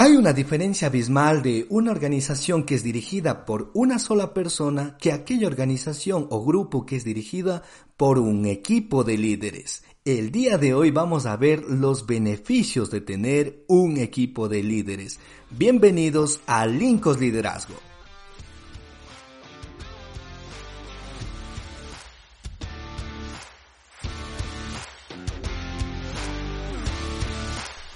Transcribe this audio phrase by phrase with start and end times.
[0.00, 5.10] Hay una diferencia abismal de una organización que es dirigida por una sola persona que
[5.10, 7.64] aquella organización o grupo que es dirigida
[7.96, 9.82] por un equipo de líderes.
[10.04, 15.18] El día de hoy vamos a ver los beneficios de tener un equipo de líderes.
[15.50, 17.87] Bienvenidos a Lincos Liderazgo.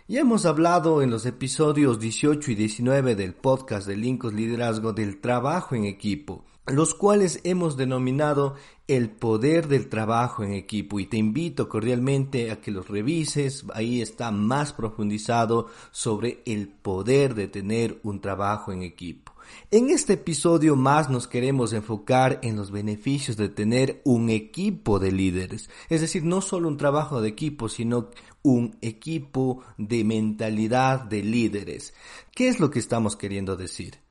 [0.06, 5.22] Ya hemos hablado en los episodios 18 y 19 del podcast de Lincos Liderazgo del
[5.22, 8.54] trabajo en equipo los cuales hemos denominado
[8.88, 14.00] el poder del trabajo en equipo y te invito cordialmente a que los revises, ahí
[14.00, 19.32] está más profundizado sobre el poder de tener un trabajo en equipo.
[19.70, 25.12] En este episodio más nos queremos enfocar en los beneficios de tener un equipo de
[25.12, 28.10] líderes, es decir, no solo un trabajo de equipo, sino
[28.42, 31.94] un equipo de mentalidad de líderes.
[32.34, 34.05] ¿Qué es lo que estamos queriendo decir?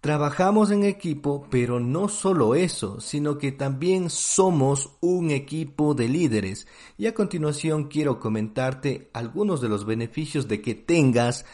[0.00, 6.68] Trabajamos en equipo, pero no solo eso, sino que también somos un equipo de líderes.
[6.96, 11.44] Y a continuación quiero comentarte algunos de los beneficios de que tengas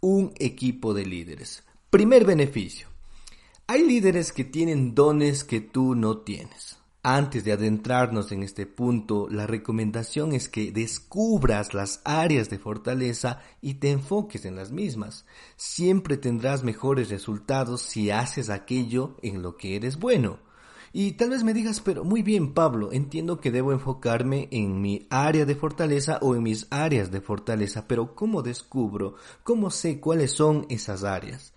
[0.00, 1.64] un equipo de líderes.
[1.88, 2.88] Primer beneficio.
[3.66, 6.83] Hay líderes que tienen dones que tú no tienes.
[7.06, 13.42] Antes de adentrarnos en este punto, la recomendación es que descubras las áreas de fortaleza
[13.60, 15.26] y te enfoques en las mismas.
[15.54, 20.38] Siempre tendrás mejores resultados si haces aquello en lo que eres bueno.
[20.94, 25.06] Y tal vez me digas, pero muy bien Pablo, entiendo que debo enfocarme en mi
[25.10, 29.16] área de fortaleza o en mis áreas de fortaleza, pero ¿cómo descubro?
[29.42, 31.53] ¿Cómo sé cuáles son esas áreas?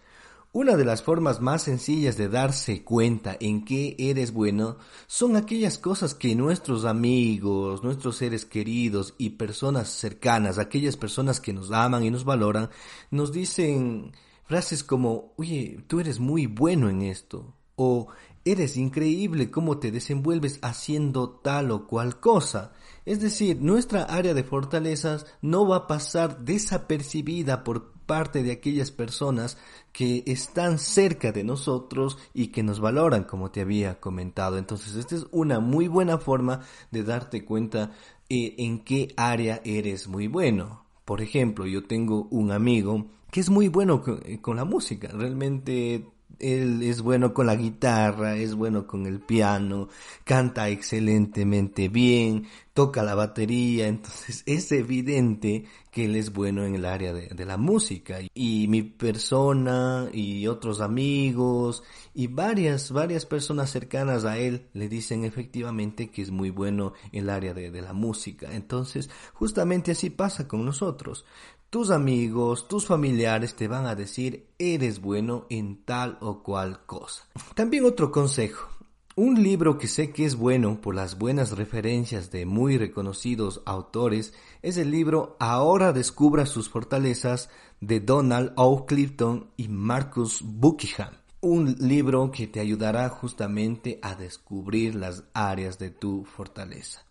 [0.60, 5.78] Una de las formas más sencillas de darse cuenta en qué eres bueno son aquellas
[5.78, 12.04] cosas que nuestros amigos, nuestros seres queridos y personas cercanas, aquellas personas que nos aman
[12.04, 12.72] y nos valoran,
[13.12, 14.14] nos dicen
[14.46, 18.08] frases como, oye, tú eres muy bueno en esto, o
[18.44, 22.74] eres increíble cómo te desenvuelves haciendo tal o cual cosa.
[23.06, 28.90] Es decir, nuestra área de fortalezas no va a pasar desapercibida por parte de aquellas
[28.90, 29.60] personas
[29.92, 34.58] que están cerca de nosotros y que nos valoran, como te había comentado.
[34.58, 37.92] Entonces, esta es una muy buena forma de darte cuenta
[38.30, 40.86] eh, en qué área eres muy bueno.
[41.06, 45.10] Por ejemplo, yo tengo un amigo que es muy bueno con, eh, con la música.
[45.10, 46.06] Realmente
[46.40, 49.90] él es bueno con la guitarra, es bueno con el piano,
[50.24, 56.86] canta excelentemente bien, toca la batería, entonces es evidente que él es bueno en el
[56.86, 58.20] área de, la música.
[58.36, 61.82] Y mi persona y otros amigos
[62.14, 67.24] y varias, varias personas cercanas a él le dicen efectivamente que es muy bueno en
[67.24, 68.50] el área de la música.
[68.52, 71.26] Entonces, justamente así pasa con nosotros.
[71.70, 77.28] Tus amigos, tus familiares te van a decir eres bueno en tal o cual cosa.
[77.56, 78.70] También otro consejo.
[79.18, 84.34] Un libro que sé que es bueno por las buenas referencias de muy reconocidos autores
[84.62, 87.50] es el libro Ahora descubra sus fortalezas
[87.82, 88.86] de Donald O.
[88.86, 91.16] Clifton y Marcus Buckingham.
[91.42, 97.07] Un libro que te ayudará justamente a descubrir las áreas de tu fortaleza.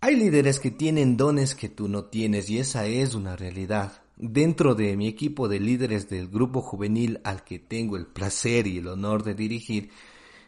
[0.00, 4.02] Hay líderes que tienen dones que tú no tienes y esa es una realidad.
[4.16, 8.78] Dentro de mi equipo de líderes del grupo juvenil al que tengo el placer y
[8.78, 9.90] el honor de dirigir,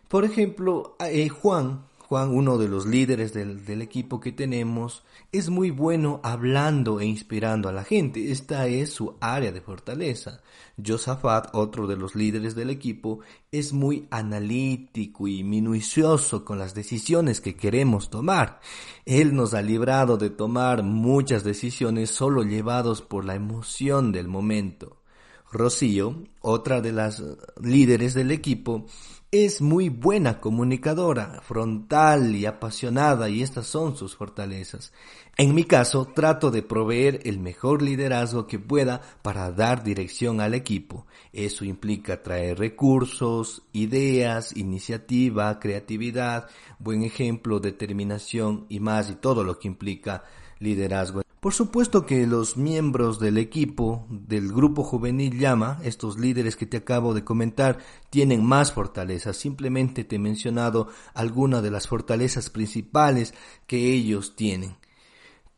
[0.07, 5.49] por ejemplo, eh, Juan, Juan, uno de los líderes del, del, equipo que tenemos, es
[5.49, 8.33] muy bueno hablando e inspirando a la gente.
[8.33, 10.41] Esta es su área de fortaleza.
[10.85, 13.21] Josafat, otro de los líderes del equipo,
[13.53, 18.59] es muy analítico y minucioso con las decisiones que queremos tomar.
[19.05, 24.97] Él nos ha librado de tomar muchas decisiones solo llevados por la emoción del momento.
[25.53, 27.23] Rocío, otra de las
[27.63, 28.87] líderes del equipo,
[29.33, 34.93] es muy buena comunicadora, frontal y apasionada y estas son sus fortalezas.
[35.37, 40.55] En mi caso, trato de proveer el mejor liderazgo que pueda para dar dirección al
[40.55, 41.07] equipo.
[41.33, 46.49] Eso implica traer recursos, ideas, iniciativa, creatividad,
[46.81, 50.25] buen ejemplo, determinación y más y todo lo que implica
[50.59, 51.23] liderazgo.
[51.41, 56.77] Por supuesto que los miembros del equipo del grupo juvenil llama, estos líderes que te
[56.77, 57.79] acabo de comentar,
[58.11, 59.39] tienen más fortalezas.
[59.39, 63.33] Simplemente te he mencionado algunas de las fortalezas principales
[63.67, 64.77] que ellos tienen.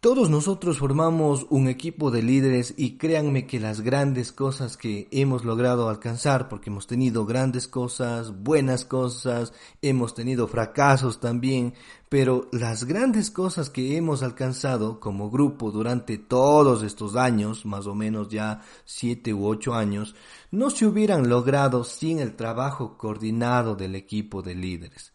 [0.02, 5.44] Todos nosotros formamos un equipo de líderes y créanme que las grandes cosas que hemos
[5.44, 11.74] logrado alcanzar, porque hemos tenido grandes cosas, buenas cosas, hemos tenido fracasos también,
[12.08, 17.94] pero las grandes cosas que hemos alcanzado como grupo durante todos estos años, más o
[17.94, 20.16] menos ya siete u ocho años,
[20.50, 25.11] no se hubieran logrado sin el trabajo coordinado del equipo de líderes.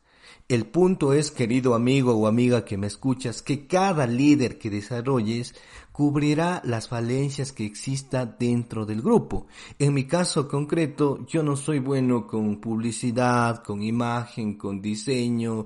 [0.49, 5.53] El punto es, querido amigo o amiga que me escuchas, que cada líder que desarrolles
[5.91, 9.47] cubrirá las falencias que exista dentro del grupo.
[9.77, 15.65] En mi caso concreto, yo no soy bueno con publicidad, con imagen, con diseño,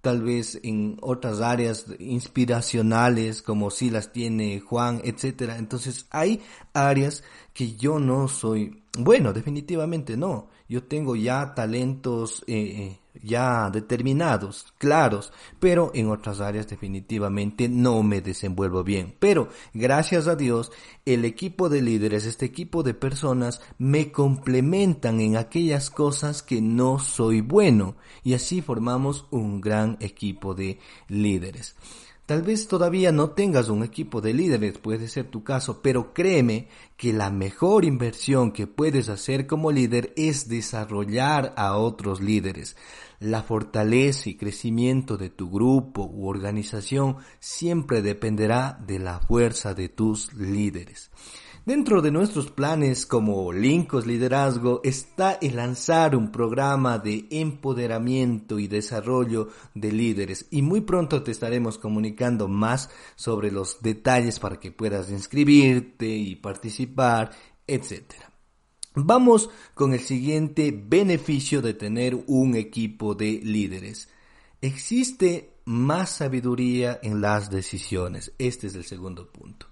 [0.00, 5.58] tal vez en otras áreas inspiracionales como si las tiene Juan, etcétera.
[5.58, 6.40] Entonces hay
[6.72, 10.48] áreas que yo no soy bueno, definitivamente no.
[10.70, 18.02] Yo tengo ya talentos eh, eh ya determinados, claros, pero en otras áreas definitivamente no
[18.02, 19.14] me desenvuelvo bien.
[19.18, 20.72] Pero gracias a Dios,
[21.04, 26.98] el equipo de líderes, este equipo de personas, me complementan en aquellas cosas que no
[26.98, 30.78] soy bueno y así formamos un gran equipo de
[31.08, 31.76] líderes.
[32.32, 36.66] Tal vez todavía no tengas un equipo de líderes, puede ser tu caso, pero créeme
[36.96, 42.74] que la mejor inversión que puedes hacer como líder es desarrollar a otros líderes.
[43.20, 49.90] La fortaleza y crecimiento de tu grupo u organización siempre dependerá de la fuerza de
[49.90, 51.10] tus líderes.
[51.64, 58.66] Dentro de nuestros planes como Lincos Liderazgo está el lanzar un programa de empoderamiento y
[58.66, 64.72] desarrollo de líderes y muy pronto te estaremos comunicando más sobre los detalles para que
[64.72, 67.30] puedas inscribirte y participar,
[67.68, 68.12] etc.
[68.96, 74.08] Vamos con el siguiente beneficio de tener un equipo de líderes.
[74.60, 78.32] Existe más sabiduría en las decisiones.
[78.36, 79.66] Este es el segundo punto.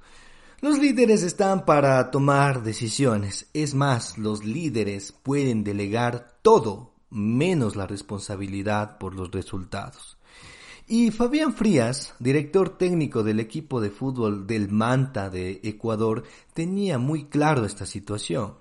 [0.63, 3.49] Los líderes están para tomar decisiones.
[3.55, 10.19] Es más, los líderes pueden delegar todo menos la responsabilidad por los resultados.
[10.87, 17.25] Y Fabián Frías, director técnico del equipo de fútbol del Manta de Ecuador, tenía muy
[17.25, 18.57] claro esta situación.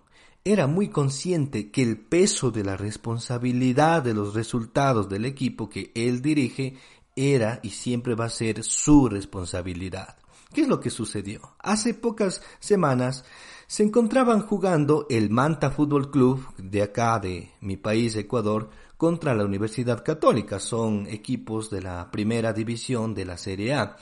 [0.46, 5.92] Era muy consciente que el peso de la responsabilidad de los resultados del equipo que
[5.96, 6.78] él dirige
[7.18, 10.19] era y siempre va a ser su responsabilidad.
[10.54, 11.42] ¿Qué es lo que sucedió?
[11.60, 13.24] Hace pocas semanas
[13.68, 19.46] se encontraban jugando el Manta Fútbol Club de acá de mi país, Ecuador, contra la
[19.46, 20.60] Universidad Católica.
[20.60, 23.96] Son equipos de la primera división de la Serie A.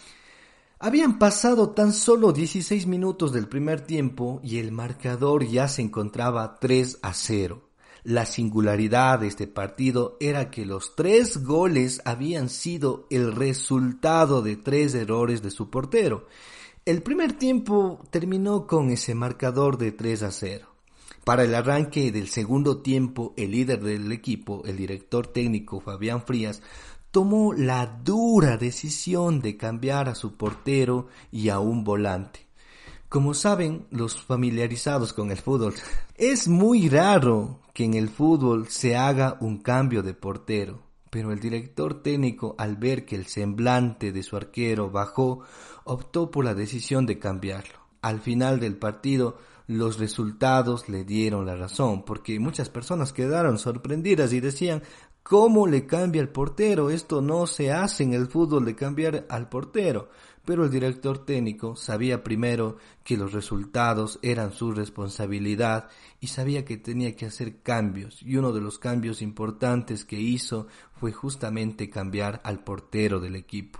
[0.80, 6.60] Habían pasado tan solo 16 minutos del primer tiempo y el marcador ya se encontraba
[6.62, 7.67] 3 a 0.
[8.08, 14.56] La singularidad de este partido era que los tres goles habían sido el resultado de
[14.56, 16.26] tres errores de su portero.
[16.86, 20.70] El primer tiempo terminó con ese marcador de 3 a 0.
[21.26, 26.62] Para el arranque del segundo tiempo, el líder del equipo, el director técnico Fabián Frías,
[27.12, 32.47] tomó la dura decisión de cambiar a su portero y a un volante.
[33.10, 35.74] Como saben los familiarizados con el fútbol,
[36.16, 41.40] es muy raro que en el fútbol se haga un cambio de portero, pero el
[41.40, 45.40] director técnico al ver que el semblante de su arquero bajó,
[45.86, 47.80] optó por la decisión de cambiarlo.
[48.02, 49.38] Al final del partido
[49.68, 54.84] los resultados le dieron la razón, porque muchas personas quedaron sorprendidas y decían,
[55.28, 56.90] ¿cómo le cambia el portero?
[56.90, 60.10] Esto no se hace en el fútbol de cambiar al portero.
[60.46, 65.90] Pero el director técnico sabía primero que los resultados eran su responsabilidad
[66.22, 68.24] y sabía que tenía que hacer cambios.
[68.24, 73.80] Y uno de los cambios importantes que hizo fue justamente cambiar al portero del equipo.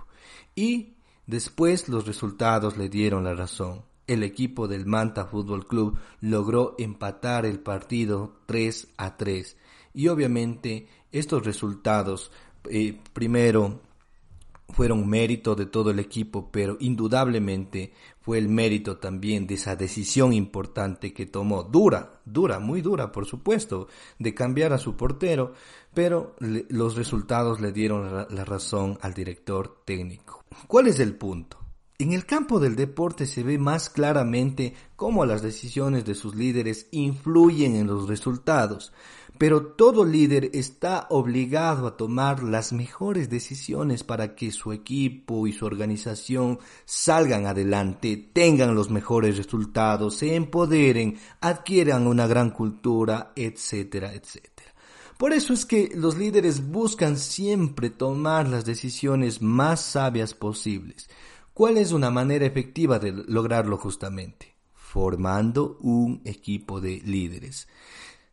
[0.54, 6.74] Y después los resultados le dieron la razón el equipo del Manta Fútbol Club logró
[6.78, 9.56] empatar el partido 3 a 3.
[9.92, 12.30] Y obviamente estos resultados,
[12.64, 13.80] eh, primero,
[14.68, 20.32] fueron mérito de todo el equipo, pero indudablemente fue el mérito también de esa decisión
[20.32, 23.88] importante que tomó, dura, dura, muy dura, por supuesto,
[24.18, 25.54] de cambiar a su portero,
[25.94, 30.44] pero los resultados le dieron la razón al director técnico.
[30.66, 31.56] ¿Cuál es el punto?
[32.00, 36.86] En el campo del deporte se ve más claramente cómo las decisiones de sus líderes
[36.92, 38.92] influyen en los resultados,
[39.38, 45.52] pero todo líder está obligado a tomar las mejores decisiones para que su equipo y
[45.52, 54.12] su organización salgan adelante, tengan los mejores resultados, se empoderen, adquieran una gran cultura, etcétera,
[54.12, 54.74] etcétera.
[55.16, 61.08] Por eso es que los líderes buscan siempre tomar las decisiones más sabias posibles
[61.58, 64.54] ¿Cuál es una manera efectiva de lograrlo justamente?
[64.74, 67.66] Formando un equipo de líderes.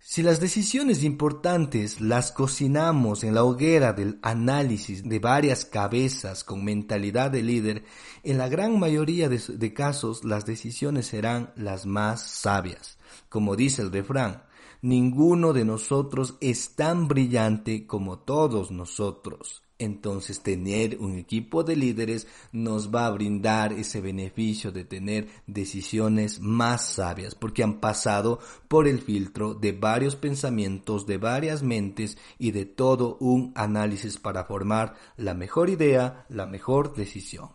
[0.07, 6.63] Si las decisiones importantes las cocinamos en la hoguera del análisis de varias cabezas con
[6.63, 7.85] mentalidad de líder,
[8.21, 12.99] en la gran mayoría de, de, casos las decisiones serán las más sabias.
[13.29, 14.43] Como dice el refrán,
[14.83, 19.64] ninguno de nosotros es tan brillante como todos nosotros.
[19.77, 26.39] Entonces tener un equipo de líderes nos va a brindar ese beneficio de tener decisiones
[26.39, 28.39] más sabias porque han pasado
[28.69, 34.45] por el filtro de varios pensamientos, de varias mentes y de todo un análisis para
[34.45, 37.49] formar la mejor idea, la mejor decisión.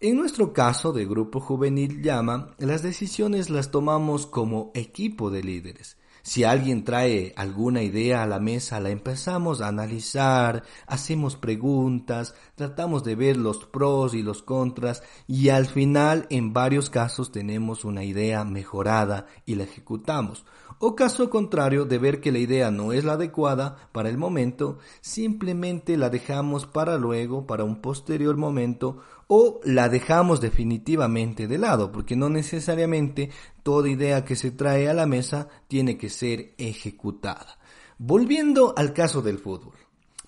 [0.00, 5.98] En nuestro caso de Grupo Juvenil Llama, las decisiones las tomamos como equipo de líderes.
[6.30, 13.02] Si alguien trae alguna idea a la mesa, la empezamos a analizar, hacemos preguntas, tratamos
[13.02, 18.04] de ver los pros y los contras y al final en varios casos tenemos una
[18.04, 20.44] idea mejorada y la ejecutamos.
[20.78, 24.78] O caso contrario de ver que la idea no es la adecuada para el momento,
[25.00, 29.00] simplemente la dejamos para luego, para un posterior momento
[29.32, 33.30] o la dejamos definitivamente de lado, porque no necesariamente
[33.62, 37.58] toda idea que se trae a la mesa tiene que ser ejecutada.
[37.98, 39.74] Volviendo al caso del fútbol.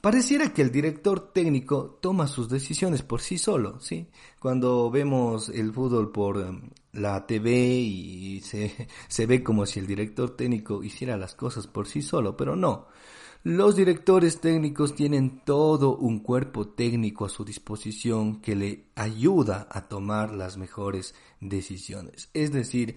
[0.02, 4.08] Pareciera que el director técnico toma sus decisiones por sí solo, ¿sí?
[4.40, 9.86] Cuando vemos el fútbol por em, la TV y se, se ve como si el
[9.86, 12.88] director técnico hiciera las cosas por sí solo, pero no.
[13.44, 19.88] Los directores técnicos tienen todo un cuerpo técnico a su disposición que le ayuda a
[19.88, 22.28] tomar las mejores decisiones.
[22.34, 22.96] Es decir,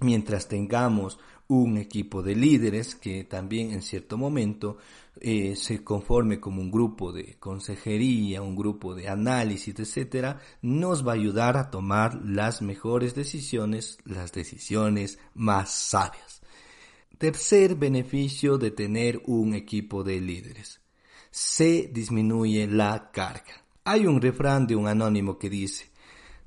[0.00, 4.78] mientras tengamos un equipo de líderes que también en cierto momento
[5.20, 11.12] eh, se conforme como un grupo de consejería, un grupo de análisis, etcétera, nos va
[11.12, 16.42] a ayudar a tomar las mejores decisiones, las decisiones más sabias.
[17.16, 20.80] Tercer beneficio de tener un equipo de líderes.
[21.30, 23.64] Se disminuye la carga.
[23.84, 25.90] Hay un refrán de un anónimo que dice,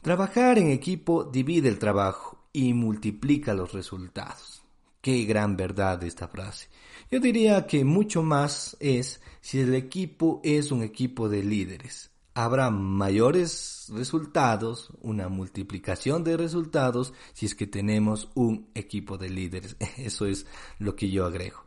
[0.01, 4.63] trabajar en equipo divide el trabajo y multiplica los resultados.
[5.01, 6.67] Qué gran verdad esta frase.
[7.09, 12.09] Yo diría que mucho más es si el equipo es un equipo de líderes
[12.43, 19.75] habrá mayores resultados, una multiplicación de resultados si es que tenemos un equipo de líderes.
[19.97, 20.45] Eso es
[20.77, 21.63] lo que yo agrego.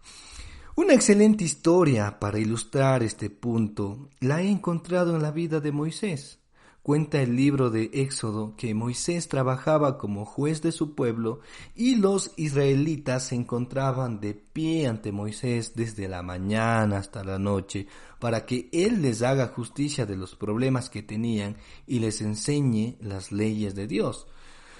[0.74, 6.38] Una excelente historia para ilustrar este punto la he encontrado en la vida de Moisés.
[6.82, 11.38] Cuenta el libro de Éxodo que Moisés trabajaba como juez de su pueblo
[11.76, 17.86] y los israelitas se encontraban de pie ante Moisés desde la mañana hasta la noche
[18.18, 23.30] para que él les haga justicia de los problemas que tenían y les enseñe las
[23.30, 24.26] leyes de Dios.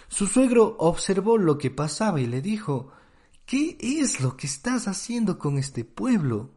[0.09, 2.91] Su suegro observó lo que pasaba y le dijo,
[3.47, 6.51] ¿Qué es lo que estás haciendo con este pueblo?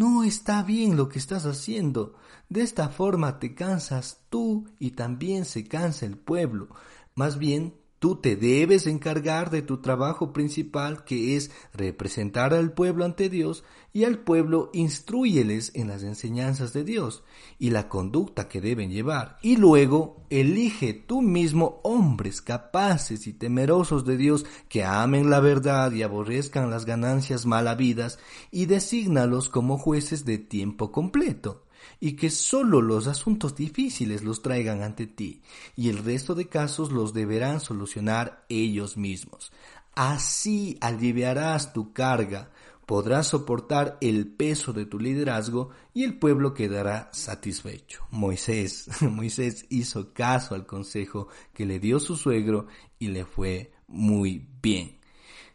[0.00, 2.14] No está bien lo que estás haciendo.
[2.48, 6.68] De esta forma te cansas tú y también se cansa el pueblo.
[7.14, 13.04] Más bien Tú te debes encargar de tu trabajo principal, que es representar al pueblo
[13.04, 17.24] ante Dios, y al pueblo instruyeles en las enseñanzas de Dios
[17.58, 19.36] y la conducta que deben llevar.
[19.42, 25.92] Y luego elige tú mismo hombres capaces y temerosos de Dios que amen la verdad
[25.92, 28.18] y aborrezcan las ganancias malavidas
[28.50, 31.64] y desígnalos como jueces de tiempo completo
[31.98, 35.42] y que sólo los asuntos difíciles los traigan ante ti,
[35.76, 39.52] y el resto de casos los deberán solucionar ellos mismos.
[39.94, 42.50] Así aliviarás tu carga,
[42.86, 48.04] podrás soportar el peso de tu liderazgo y el pueblo quedará satisfecho.
[48.10, 52.66] Moisés, Moisés hizo caso al consejo que le dio su suegro
[52.98, 54.98] y le fue muy bien.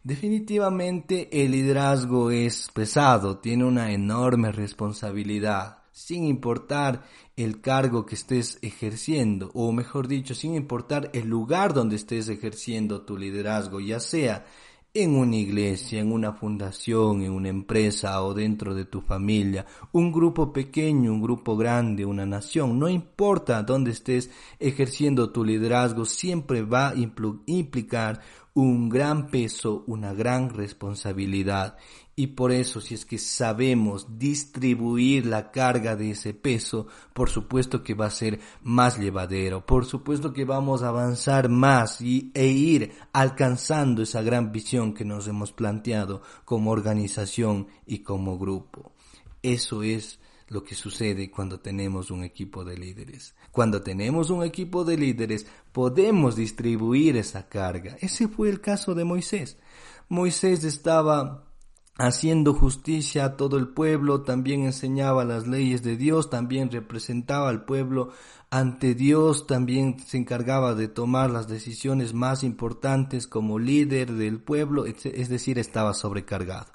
[0.02, 7.04] Definitivamente el liderazgo es pesado, tiene una enorme responsabilidad sin importar
[7.36, 13.06] el cargo que estés ejerciendo, o mejor dicho, sin importar el lugar donde estés ejerciendo
[13.06, 14.44] tu liderazgo, ya sea
[14.92, 20.12] en una iglesia, en una fundación, en una empresa o dentro de tu familia, un
[20.12, 26.60] grupo pequeño, un grupo grande, una nación, no importa dónde estés ejerciendo tu liderazgo, siempre
[26.60, 26.94] va a
[27.46, 28.20] implicar
[28.52, 31.76] un gran peso, una gran responsabilidad.
[32.18, 37.82] Y por eso, si es que sabemos distribuir la carga de ese peso, por supuesto
[37.82, 42.46] que va a ser más llevadero, por supuesto que vamos a avanzar más y, e
[42.46, 48.92] ir alcanzando esa gran visión que nos hemos planteado como organización y como grupo.
[49.42, 50.18] Eso es
[50.48, 53.34] lo que sucede cuando tenemos un equipo de líderes.
[53.52, 57.98] Cuando tenemos un equipo de líderes podemos distribuir esa carga.
[58.00, 59.58] Ese fue el caso de Moisés.
[60.08, 61.45] Moisés estaba
[61.98, 67.64] haciendo justicia a todo el pueblo, también enseñaba las leyes de Dios, también representaba al
[67.64, 68.10] pueblo
[68.50, 74.84] ante Dios, también se encargaba de tomar las decisiones más importantes como líder del pueblo,
[74.86, 76.66] es decir, estaba sobrecargado.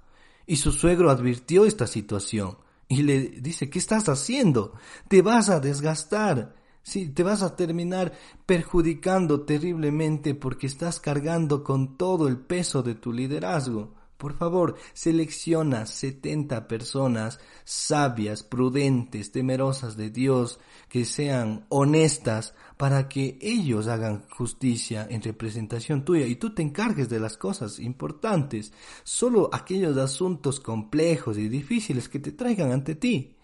[0.48, 4.74] Y su suegro advirtió esta situación y le dice, ¿qué estás haciendo?
[5.08, 6.56] Te vas a desgastar.
[6.84, 8.12] Sí, te vas a terminar
[8.46, 13.94] perjudicando terriblemente porque estás cargando con todo el peso de tu liderazgo.
[14.22, 20.60] Por favor, selecciona 70 personas sabias, prudentes, temerosas de Dios,
[20.90, 27.10] que sean honestas para que ellos hagan justicia en representación tuya y tú te encargues
[27.10, 28.74] de las cosas importantes,
[29.04, 33.38] solo aquellos asuntos complejos y difíciles que te traigan ante ti.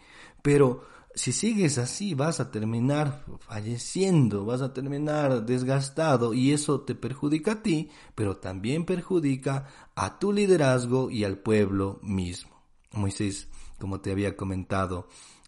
[0.44, 0.84] Pero
[1.18, 7.54] si sigues así vas a terminar falleciendo, vas a terminar desgastado y eso te perjudica
[7.54, 9.66] a ti, pero también perjudica
[9.98, 12.62] a tu liderazgo y al pueblo mismo.
[12.92, 13.48] Moisés,
[13.80, 15.08] como te había comentado,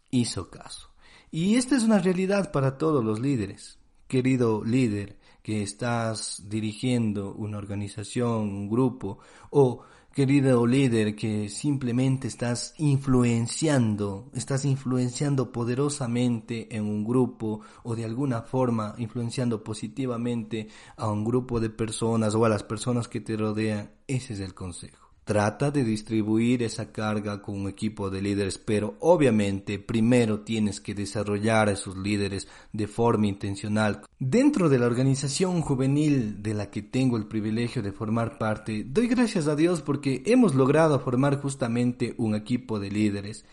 [0.09, 0.89] hizo caso.
[1.29, 3.77] Y esta es una realidad para todos los líderes.
[4.07, 9.19] Querido líder, que estás dirigiendo una organización, un grupo,
[9.51, 18.05] o querido líder, que simplemente estás influenciando, estás influenciando poderosamente en un grupo o de
[18.05, 20.67] alguna forma influenciando positivamente
[20.97, 24.53] a un grupo de personas o a las personas que te rodean, ese es el
[24.53, 25.08] consejo.
[25.29, 30.95] Trata de distribuir esa carga con un equipo de líderes, pero obviamente primero tienes que
[30.95, 34.01] desarrollar a esos líderes de forma intencional.
[34.17, 39.07] Dentro de la organización juvenil de la que tengo el privilegio de formar parte, doy
[39.07, 43.45] gracias a Dios porque hemos logrado formar justamente un equipo de líderes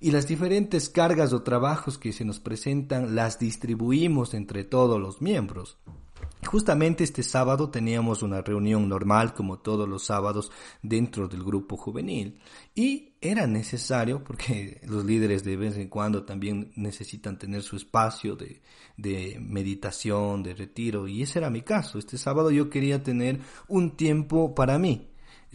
[0.00, 5.22] y las diferentes cargas o trabajos que se nos presentan las distribuimos entre todos los
[5.22, 5.78] miembros.
[6.46, 10.50] Justamente este sábado teníamos una reunión normal como todos los sábados
[10.82, 12.38] dentro del grupo juvenil
[12.74, 18.36] y era necesario porque los líderes de vez en cuando también necesitan tener su espacio
[18.36, 21.98] de, meditación, de retiro y ese era mi caso.
[21.98, 25.08] Este sábado yo quería tener un tiempo para mí,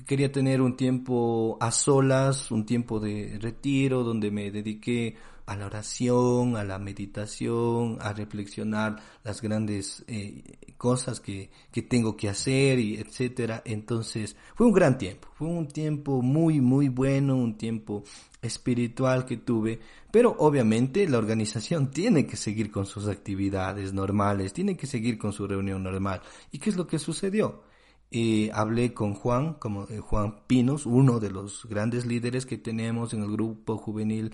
[0.06, 5.16] quería tener un tiempo a solas, un tiempo de retiro donde me dediqué
[5.46, 12.18] a la oración, a la meditación, a reflexionar las grandes eh, cosas que, que, tengo
[12.18, 13.62] que hacer y etcétera.
[13.66, 18.04] Entonces fue un gran tiempo, fue un tiempo muy muy bueno, un tiempo
[18.42, 19.80] espiritual que tuve,
[20.12, 25.34] pero obviamente la organización tiene que seguir con sus actividades normales, tiene que seguir con
[25.34, 26.22] su reunión normal.
[26.52, 27.64] ¿Y qué es lo que sucedió?
[28.12, 33.14] Eh, hablé con Juan, como eh, Juan Pinos, uno de los grandes líderes que tenemos
[33.14, 34.34] en el grupo juvenil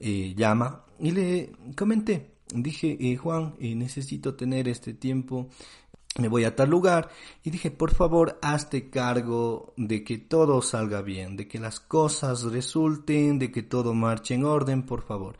[0.00, 5.48] eh, Llama, y le comenté, dije, eh, Juan, necesito tener este tiempo,
[6.18, 7.10] me voy a tal lugar,
[7.44, 12.42] y dije, por favor, hazte cargo de que todo salga bien, de que las cosas
[12.42, 15.38] resulten, de que todo marche en orden, por favor.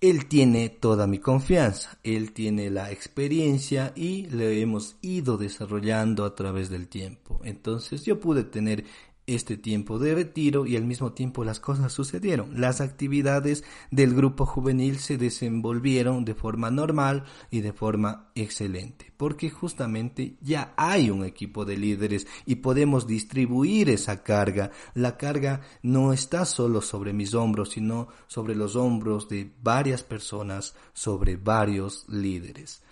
[0.00, 6.36] Él tiene toda mi confianza, él tiene la experiencia y le hemos ido desarrollando a
[6.36, 7.40] través del tiempo.
[7.42, 8.84] Entonces yo pude tener
[9.28, 12.60] este tiempo de retiro y al mismo tiempo las cosas sucedieron.
[12.60, 19.50] Las actividades del grupo juvenil se desenvolvieron de forma normal y de forma excelente, porque
[19.50, 24.70] justamente ya hay un equipo de líderes y podemos distribuir esa carga.
[24.94, 30.74] La carga no está solo sobre mis hombros, sino sobre los hombros de varias personas,
[30.94, 32.82] sobre varios líderes.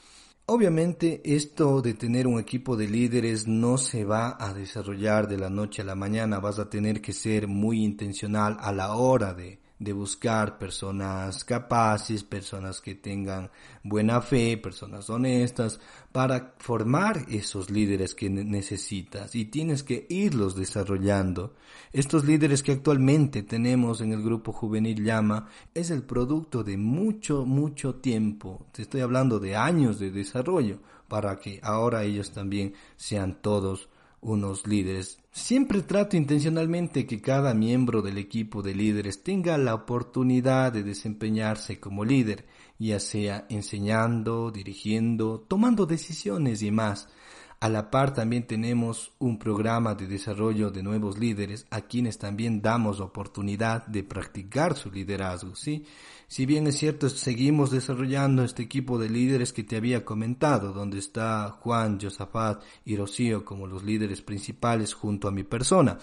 [0.49, 5.51] Obviamente esto de tener un equipo de líderes no se va a desarrollar de la
[5.51, 9.59] noche a la mañana, vas a tener que ser muy intencional a la hora de,
[9.79, 13.51] de buscar personas capaces, personas que tengan
[13.83, 15.81] buena fe, personas honestas,
[16.13, 21.55] para formar esos líderes que necesitas y tienes que irlos desarrollando.
[21.93, 27.45] Estos líderes que actualmente tenemos en el grupo juvenil llama es el producto de mucho,
[27.45, 28.67] mucho tiempo.
[28.73, 34.67] Te estoy hablando de años de desarrollo para que ahora ellos también sean todos unos
[34.67, 35.19] líderes.
[35.31, 41.79] Siempre trato intencionalmente que cada miembro del equipo de líderes tenga la oportunidad de desempeñarse
[41.79, 42.47] como líder,
[42.79, 47.09] ya sea enseñando, dirigiendo, tomando decisiones y más.
[47.59, 52.61] A la par también tenemos un programa de desarrollo de nuevos líderes a quienes también
[52.61, 55.87] damos oportunidad de practicar su liderazgo, ¿sí?
[56.29, 60.99] Si bien es cierto, seguimos desarrollando este equipo de líderes que te había comentado, donde
[60.99, 65.99] está Juan, Josafat y Rocío como los líderes principales junto a mi persona.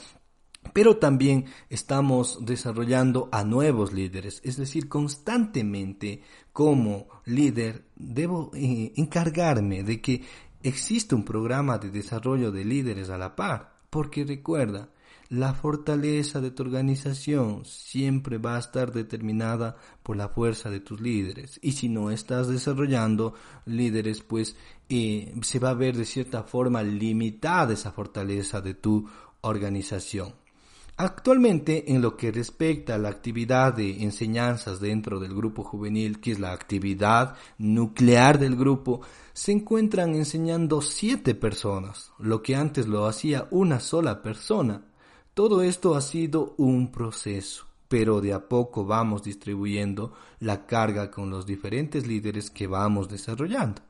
[0.71, 6.21] Pero también estamos desarrollando a nuevos líderes, es decir, constantemente
[6.53, 10.23] como líder debo eh, encargarme de que
[10.63, 14.89] existe un programa de desarrollo de líderes a la par, porque recuerda,
[15.30, 21.02] la fortaleza de tu organización siempre va a estar determinada por la fuerza de tus
[21.02, 21.60] líderes.
[21.62, 23.34] Y si no estás desarrollando
[23.65, 24.56] líderes, pues
[24.89, 29.10] eh, se va a ver de cierta forma limitada esa fortaleza de tu
[29.41, 30.42] organización.
[30.95, 36.32] Actualmente, en lo que respecta a la actividad de enseñanzas dentro del grupo juvenil, que
[36.32, 39.01] es la actividad nuclear del grupo,
[39.34, 44.84] se encuentran enseñando siete personas, lo que antes lo hacía una sola persona.
[45.34, 51.32] Todo esto ha sido un proceso, pero de a poco vamos distribuyendo la carga con
[51.32, 53.82] los diferentes líderes que vamos desarrollando.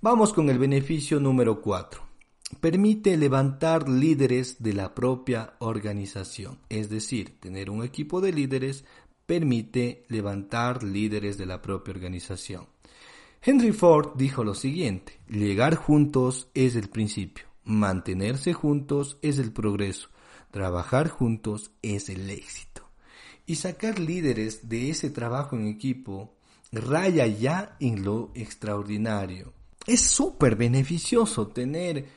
[0.00, 2.15] Vamos con el beneficio número 4.
[2.60, 8.84] Permite levantar líderes de la propia organización, es decir, tener un equipo de líderes
[9.26, 12.66] permite levantar líderes de la propia organización.
[13.42, 20.08] Henry Ford dijo lo siguiente, llegar juntos es el principio, mantenerse juntos es el progreso,
[20.56, 22.88] Trabajar juntos es el éxito.
[23.44, 26.34] Y sacar líderes de ese trabajo en equipo
[26.72, 29.52] raya ya en lo extraordinario.
[29.86, 32.08] Es súper beneficioso tener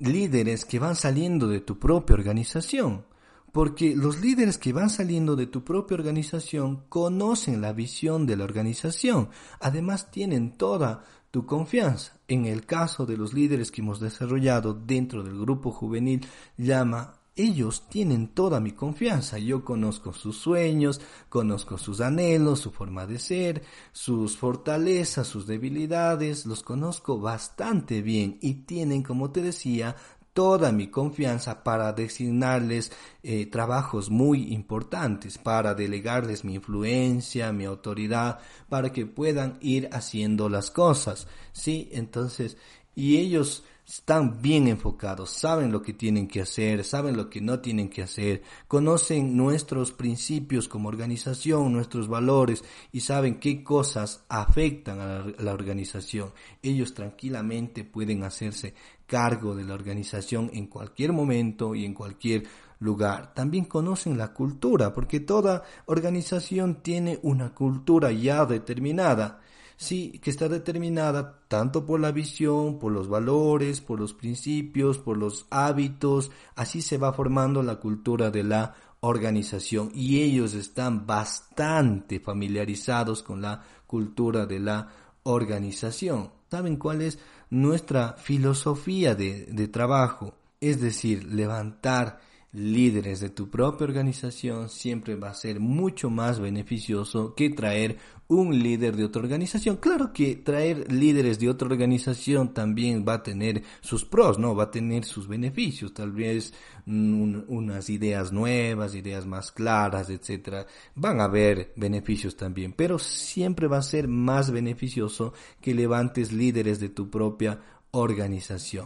[0.00, 3.04] líderes que van saliendo de tu propia organización,
[3.52, 8.44] porque los líderes que van saliendo de tu propia organización conocen la visión de la
[8.44, 9.30] organización,
[9.60, 12.18] además tienen toda tu confianza.
[12.28, 17.88] En el caso de los líderes que hemos desarrollado dentro del grupo juvenil, llama ellos
[17.88, 19.38] tienen toda mi confianza.
[19.38, 26.44] Yo conozco sus sueños, conozco sus anhelos, su forma de ser, sus fortalezas, sus debilidades,
[26.46, 29.94] los conozco bastante bien y tienen, como te decía,
[30.32, 38.38] toda mi confianza para designarles eh, trabajos muy importantes, para delegarles mi influencia, mi autoridad,
[38.68, 41.26] para que puedan ir haciendo las cosas.
[41.52, 42.56] Sí, entonces,
[42.94, 47.60] y ellos están bien enfocados, saben lo que tienen que hacer, saben lo que no
[47.60, 55.00] tienen que hacer, conocen nuestros principios como organización, nuestros valores y saben qué cosas afectan
[55.00, 56.32] a la, organización.
[56.62, 58.74] Ellos tranquilamente pueden hacerse
[59.06, 62.42] cargo de la organización en cualquier momento y en cualquier
[62.80, 63.32] lugar.
[63.32, 69.40] También conocen la cultura, porque toda organización tiene una cultura ya determinada
[69.78, 75.16] sí, que está determinada tanto por la visión, por los valores, por los principios, por
[75.16, 82.18] los hábitos, así se va formando la cultura de la organización y ellos están bastante
[82.18, 84.88] familiarizados con la cultura de la
[85.22, 86.32] organización.
[86.50, 90.34] ¿Saben cuál es nuestra filosofía de, de trabajo?
[90.60, 92.20] Es decir, levantar
[92.52, 98.62] líderes de tu propia organización siempre va a ser mucho más beneficioso que traer un
[98.62, 99.76] líder de otra organización.
[99.76, 104.54] Claro que traer líderes de otra organización también va a tener sus pros, ¿no?
[104.54, 106.52] Va a tener sus beneficios, tal vez
[106.86, 110.66] unas ideas nuevas, ideas más claras, etcétera.
[110.94, 116.80] Van a haber beneficios también, pero siempre va a ser más beneficioso que levantes líderes
[116.80, 117.77] de tu propia organización,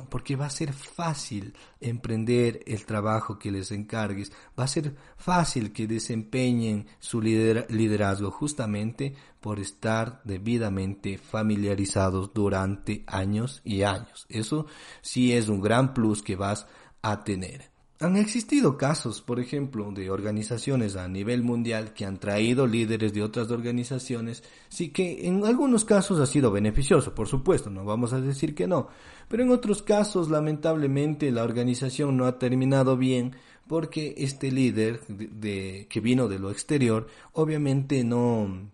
[0.09, 5.73] porque va a ser fácil emprender el trabajo que les encargues, va a ser fácil
[5.73, 14.27] que desempeñen su liderazgo justamente por estar debidamente familiarizados durante años y años.
[14.29, 14.67] Eso
[15.01, 16.67] sí es un gran plus que vas
[17.03, 17.72] a tener.
[18.03, 23.23] Han existido casos, por ejemplo, de organizaciones a nivel mundial que han traído líderes de
[23.23, 28.21] otras organizaciones, sí que en algunos casos ha sido beneficioso, por supuesto, no vamos a
[28.21, 28.89] decir que no,
[29.29, 33.37] pero en otros casos lamentablemente la organización no ha terminado bien
[33.69, 38.69] porque este líder de, que vino de lo exterior obviamente no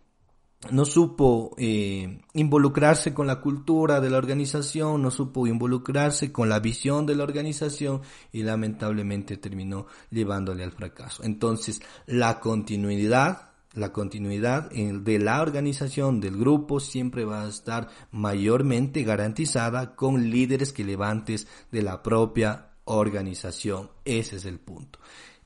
[0.71, 6.59] no supo eh, involucrarse con la cultura de la organización, no supo involucrarse con la
[6.59, 11.23] visión de la organización y lamentablemente terminó llevándole al fracaso.
[11.23, 19.05] Entonces, la continuidad, la continuidad de la organización, del grupo, siempre va a estar mayormente
[19.05, 23.91] garantizada con líderes que levantes de la propia organización.
[24.05, 24.99] Ese es el punto.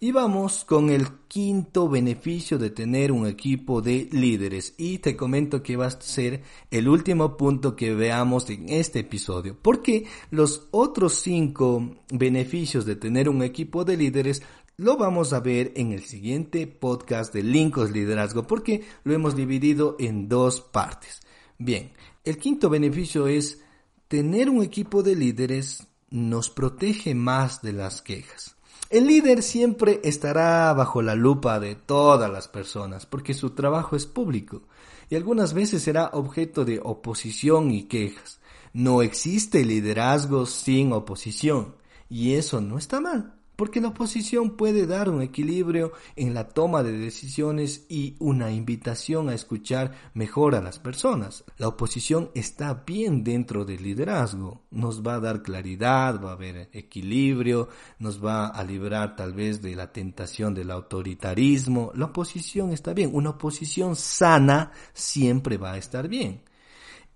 [0.02, 4.74] Y vamos con el quinto beneficio de tener un equipo de líderes.
[4.76, 9.56] Y te comento que va a ser el último punto que veamos en este episodio.
[9.62, 14.42] Porque los otros cinco beneficios de tener un equipo de líderes
[14.76, 18.44] lo vamos a ver en el siguiente podcast de Linkos Liderazgo.
[18.44, 21.20] Porque lo hemos dividido en dos partes.
[21.58, 21.92] Bien,
[22.24, 23.62] el quinto beneficio es
[24.08, 28.56] tener un equipo de líderes nos protege más de las quejas.
[28.92, 34.04] El líder siempre estará bajo la lupa de todas las personas porque su trabajo es
[34.04, 34.64] público
[35.08, 38.38] y algunas veces será objeto de oposición y quejas.
[38.74, 41.74] No existe liderazgo sin oposición
[42.10, 46.82] y eso no está mal porque la oposición puede dar un equilibrio en la toma
[46.82, 51.44] de decisiones y una invitación a escuchar mejor a las personas.
[51.58, 56.70] La oposición está bien dentro del liderazgo, nos va a dar claridad, va a haber
[56.72, 61.92] equilibrio, nos va a librar tal vez de la tentación del autoritarismo.
[61.94, 66.42] La oposición está bien, una oposición sana siempre va a estar bien.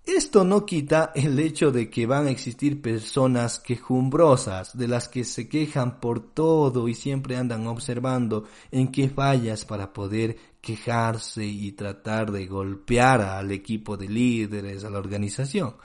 [0.07, 5.25] Esto no quita el hecho de que van a existir personas quejumbrosas, de las que
[5.25, 11.73] se quejan por todo y siempre andan observando en qué fallas para poder quejarse y
[11.73, 15.75] tratar de golpear al equipo de líderes, a la organización.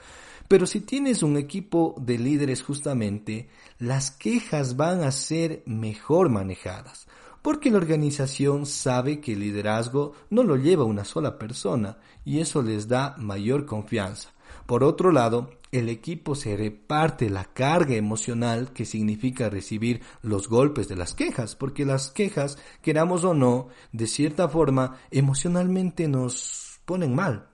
[0.47, 7.07] Pero si tienes un equipo de líderes justamente, las quejas van a ser mejor manejadas
[7.43, 12.63] porque la organización sabe que el liderazgo no lo lleva una sola persona y eso
[12.63, 14.29] les da mayor confianza.
[14.65, 20.87] Por otro lado, el equipo se reparte la carga emocional que significa recibir los golpes
[20.87, 27.13] de las quejas, porque las quejas, queramos o no, de cierta forma, emocionalmente nos ponen
[27.13, 27.49] mal,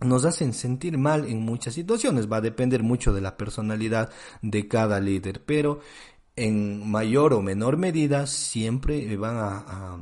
[0.00, 2.30] nos hacen sentir mal en muchas situaciones.
[2.30, 4.10] Va a depender mucho de la personalidad
[4.42, 5.80] de cada líder, pero
[6.36, 9.98] en mayor o menor medida siempre van a,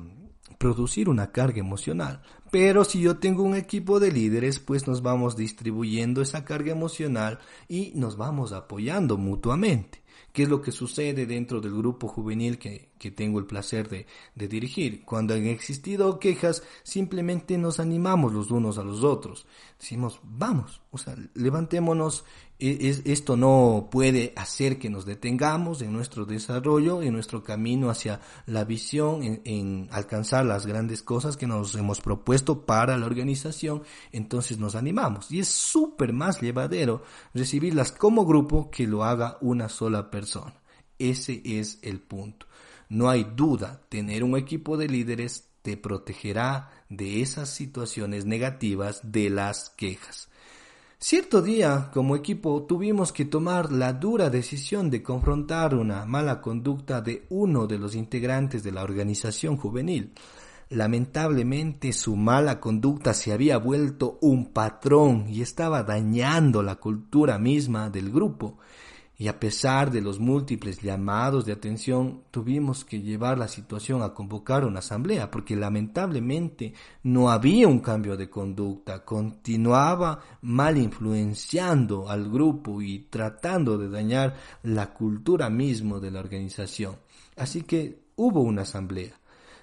[0.59, 2.23] producir una carga emocional.
[2.53, 7.41] Pero si yo tengo un equipo de líderes, pues nos vamos distribuyendo esa carga emocional
[7.69, 10.03] y nos vamos apoyando mutuamente.
[10.33, 14.07] ¿Qué es lo que sucede dentro del grupo juvenil que, que tengo el placer de,
[14.49, 15.05] dirigir?
[15.05, 19.47] Cuando han existido quejas, simplemente nos animamos los unos a los otros.
[19.79, 22.25] Decimos, vamos, o sea, levantémonos
[22.63, 28.21] es, esto no puede hacer que nos detengamos en nuestro desarrollo, en nuestro camino hacia
[28.47, 33.83] la visión, en, en, alcanzar las grandes cosas que nos hemos propuesto para la organización,
[34.13, 35.31] entonces nos animamos.
[35.31, 37.03] Y es súper más llevadero
[37.35, 40.55] recibirlas como grupo que lo haga una sola persona.
[40.99, 42.47] Ese es el punto.
[42.89, 49.31] No hay duda, tener un equipo de líderes te protegerá de esas situaciones negativas de
[49.31, 50.29] las quejas.
[51.05, 57.01] Cierto día, como equipo, tuvimos que tomar la dura decisión de confrontar una mala conducta
[57.01, 60.13] de uno de los integrantes de la organización juvenil.
[60.69, 67.91] Lamentablemente su mala conducta se había vuelto un patrón y estaba dañando la cultura misma
[67.91, 68.59] del grupo
[69.23, 74.15] y a pesar de los múltiples llamados de atención, tuvimos que llevar la situación a
[74.15, 82.33] convocar una asamblea, porque lamentablemente no había un cambio de conducta, continuaba mal influenciando al
[82.33, 86.97] grupo y tratando de dañar la cultura mismo de la organización.
[87.37, 89.13] Así que hubo una asamblea.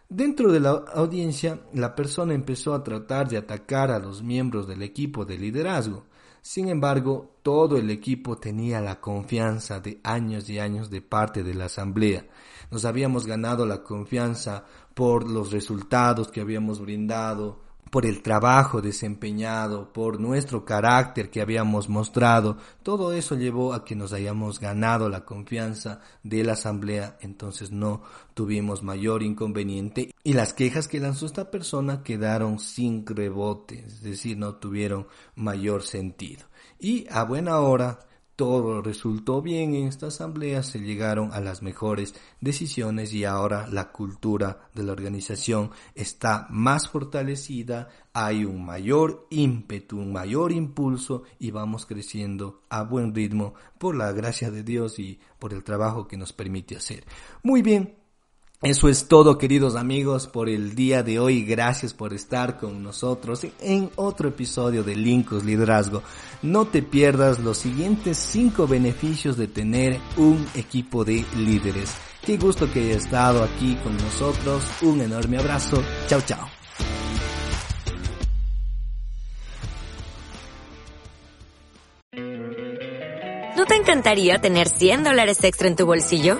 [0.07, 4.83] Dentro de la audiencia, la persona empezó a tratar de atacar a los miembros del
[4.83, 6.05] equipo de liderazgo.
[6.41, 11.53] Sin embargo, todo el equipo tenía la confianza de años y años de parte de
[11.53, 12.25] la asamblea.
[12.71, 19.91] Nos habíamos ganado la confianza por los resultados que habíamos brindado, por el trabajo desempeñado,
[19.91, 25.25] por nuestro carácter que habíamos mostrado, todo eso llevó a que nos hayamos ganado la
[25.25, 28.01] confianza de la asamblea, entonces no
[28.33, 34.37] tuvimos mayor inconveniente y las quejas que lanzó esta persona quedaron sin rebote, es decir,
[34.37, 36.45] no tuvieron mayor sentido.
[36.79, 37.99] Y a buena hora
[38.39, 43.91] todo resultó bien en esta asamblea, se llegaron a las mejores decisiones y ahora la
[43.91, 51.51] cultura de la organización está más fortalecida, hay un mayor ímpetu, un mayor impulso y
[51.51, 56.15] vamos creciendo a buen ritmo por la gracia de Dios y por el trabajo que
[56.15, 57.03] nos permite hacer.
[57.43, 57.97] Muy bien,
[58.61, 61.45] eso es todo, queridos amigos, por el día de hoy.
[61.45, 66.03] Gracias por estar con nosotros en otro episodio de Lincos Liderazgo.
[66.41, 71.95] No te pierdas los siguientes cinco beneficios de tener un equipo de líderes.
[72.21, 74.61] Qué gusto que hayas estado aquí con nosotros.
[74.81, 75.81] Un enorme abrazo.
[76.07, 76.49] Chao, chao.
[83.55, 86.39] ¿No te encantaría tener 100 dólares extra en tu bolsillo?